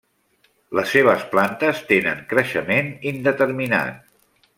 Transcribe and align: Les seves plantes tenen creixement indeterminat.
Les 0.77 0.93
seves 0.93 1.25
plantes 1.35 1.81
tenen 1.91 2.23
creixement 2.31 2.89
indeterminat. 3.13 4.01